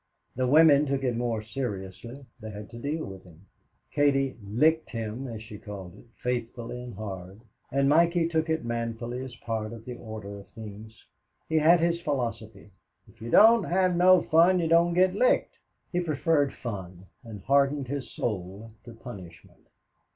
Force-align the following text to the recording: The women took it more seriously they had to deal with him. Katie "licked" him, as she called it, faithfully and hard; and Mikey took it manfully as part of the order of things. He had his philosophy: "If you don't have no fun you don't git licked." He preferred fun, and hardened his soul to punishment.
The 0.35 0.47
women 0.47 0.87
took 0.87 1.03
it 1.03 1.15
more 1.15 1.43
seriously 1.43 2.25
they 2.39 2.49
had 2.49 2.71
to 2.71 2.79
deal 2.79 3.05
with 3.05 3.23
him. 3.23 3.45
Katie 3.91 4.35
"licked" 4.43 4.89
him, 4.89 5.27
as 5.27 5.43
she 5.43 5.59
called 5.59 5.95
it, 5.95 6.05
faithfully 6.23 6.81
and 6.81 6.95
hard; 6.95 7.41
and 7.71 7.87
Mikey 7.87 8.27
took 8.27 8.49
it 8.49 8.65
manfully 8.65 9.23
as 9.23 9.35
part 9.35 9.71
of 9.73 9.85
the 9.85 9.93
order 9.93 10.39
of 10.39 10.47
things. 10.55 11.05
He 11.47 11.57
had 11.59 11.81
his 11.81 12.01
philosophy: 12.01 12.71
"If 13.07 13.21
you 13.21 13.29
don't 13.29 13.65
have 13.65 13.95
no 13.95 14.23
fun 14.23 14.59
you 14.59 14.67
don't 14.67 14.95
git 14.95 15.13
licked." 15.13 15.53
He 15.91 15.99
preferred 15.99 16.51
fun, 16.51 17.05
and 17.23 17.43
hardened 17.43 17.87
his 17.87 18.09
soul 18.09 18.71
to 18.85 18.93
punishment. 18.95 19.67